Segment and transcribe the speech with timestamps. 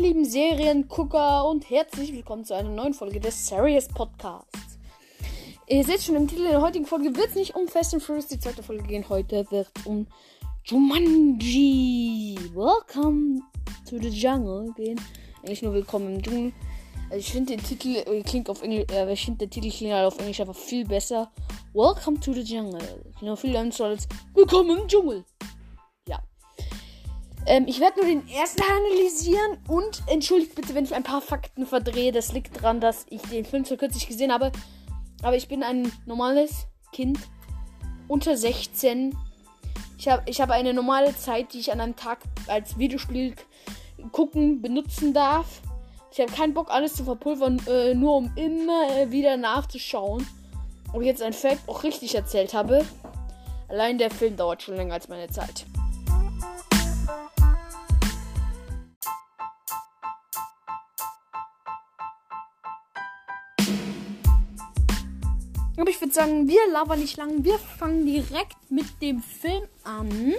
[0.00, 4.78] lieben Seriengucker und herzlich willkommen zu einer neuen Folge des Serious Podcasts.
[5.68, 8.26] Ihr seht schon im Titel der heutigen Folge wird es nicht um Fast and Furious
[8.26, 9.08] die zweite Folge gehen.
[9.08, 10.06] Heute wird um
[10.64, 12.38] Jumanji.
[12.54, 13.40] Welcome
[13.88, 15.00] to the Jungle gehen.
[15.42, 16.52] Eigentlich nur Willkommen im Dschungel.
[17.04, 19.94] Also ich finde den Titel äh, klingt auf Englisch, äh, ich finde der Titel klingt
[19.94, 21.30] auf Englisch einfach viel besser.
[21.72, 22.80] Welcome to the Jungle.
[23.18, 25.24] Klingt viel besser als Willkommen im Dschungel.
[27.46, 31.66] Ähm, ich werde nur den ersten analysieren und entschuldigt bitte, wenn ich ein paar Fakten
[31.66, 32.12] verdrehe.
[32.12, 34.52] Das liegt daran, dass ich den Film so kürzlich gesehen habe.
[35.22, 37.18] Aber ich bin ein normales Kind
[38.08, 39.16] unter 16.
[39.98, 43.34] Ich habe ich hab eine normale Zeit, die ich an einem Tag als Videospiel
[44.12, 45.60] gucken, benutzen darf.
[46.12, 50.26] Ich habe keinen Bock, alles zu verpulvern, äh, nur um immer äh, wieder nachzuschauen.
[50.92, 52.84] Ob ich jetzt ein Fact auch richtig erzählt habe.
[53.68, 55.66] Allein der Film dauert schon länger als meine Zeit.
[65.80, 67.42] Aber ich würde sagen, wir labern nicht lang.
[67.42, 70.34] Wir fangen direkt mit dem Film an.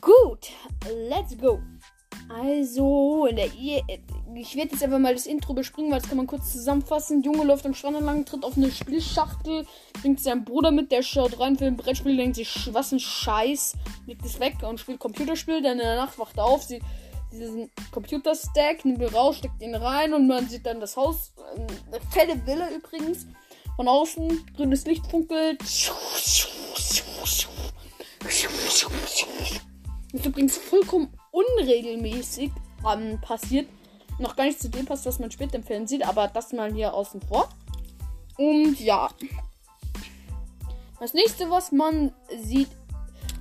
[0.00, 0.50] Gut,
[1.08, 1.60] let's go.
[2.28, 6.52] Also, der, ich werde jetzt einfach mal das Intro bespringen, weil das kann man kurz
[6.52, 7.24] zusammenfassen.
[7.24, 9.66] Junge läuft am Strand entlang, tritt auf eine Spielschachtel,
[10.00, 13.74] bringt seinen Bruder mit, der schaut rein für ein Brettspiel, denkt sich, was ein Scheiß,
[14.06, 15.62] legt es weg und spielt Computerspiel.
[15.62, 16.82] Dann in der Nacht wacht er auf, sieht
[17.32, 22.00] diesen Computerstack, nimmt ihn raus, steckt ihn rein und man sieht dann das Haus, eine
[22.12, 23.26] fette Villa übrigens.
[23.80, 25.62] Von außen, grünes Licht funkelt.
[25.62, 25.96] Ist
[30.12, 32.50] übrigens vollkommen unregelmäßig
[32.86, 33.70] ähm, passiert.
[34.18, 36.70] Noch gar nicht zu dem passt, was man später im Film sieht, aber das mal
[36.70, 37.48] hier außen vor.
[38.36, 39.08] Und ja.
[40.98, 42.68] Das nächste, was man sieht,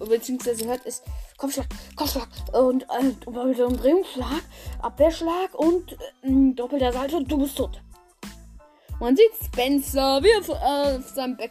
[0.00, 1.04] beziehungsweise hört, ist
[1.36, 4.42] Kopfschlag, Kopfschlag und äh, Umdrehungsschlag,
[4.82, 7.80] Abwehrschlag und äh, doppelter Salto, du bist tot.
[9.04, 11.50] Man sieht Spencer, wie er äh, auf seinem Bett,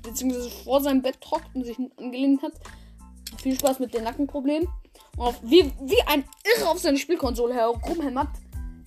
[0.00, 2.52] beziehungsweise vor seinem Bett hockt und sich angelehnt hat.
[3.42, 4.68] Viel Spaß mit den Nackenproblemen.
[5.16, 8.28] Und wie, wie ein Irre auf seine Spielkonsole herumhämmert,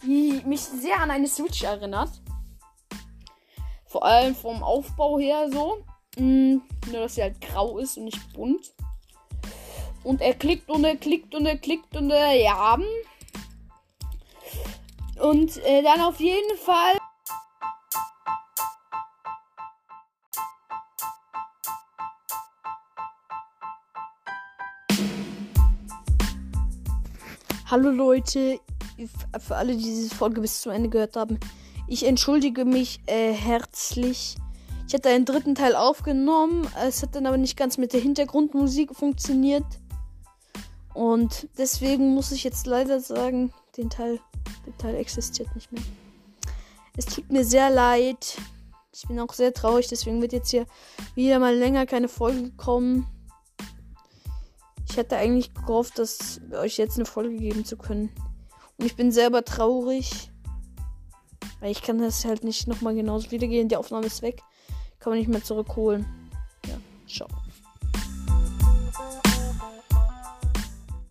[0.04, 2.22] die mich sehr an eine Switch erinnert.
[3.88, 5.84] Vor allem vom Aufbau her so.
[6.18, 8.74] Mm, nur, dass sie halt grau ist und nicht bunt.
[10.06, 12.80] Und er klickt und er klickt und er klickt und er ja.
[15.20, 16.97] Und äh, dann auf jeden Fall
[27.70, 28.62] Hallo Leute,
[29.40, 31.38] für alle, die diese Folge bis zum Ende gehört haben.
[31.86, 34.38] Ich entschuldige mich äh, herzlich.
[34.88, 36.66] Ich hatte einen dritten Teil aufgenommen.
[36.82, 39.66] Es hat dann aber nicht ganz mit der Hintergrundmusik funktioniert.
[40.94, 44.22] Und deswegen muss ich jetzt leider sagen, den Teil,
[44.66, 45.84] der Teil existiert nicht mehr.
[46.96, 48.38] Es tut mir sehr leid.
[48.94, 50.68] Ich bin auch sehr traurig, deswegen wird jetzt hier
[51.16, 53.08] wieder mal länger keine Folge kommen.
[54.98, 58.10] Ich hätte eigentlich gehofft, dass euch jetzt eine Folge geben zu können.
[58.80, 60.32] Und ich bin selber traurig.
[61.60, 63.70] Weil ich kann das halt nicht nochmal genauso wiedergehen.
[63.70, 64.42] Die Aufnahme ist weg.
[64.98, 66.08] Kann man nicht mehr zurückholen.
[66.66, 67.28] Ja, ciao.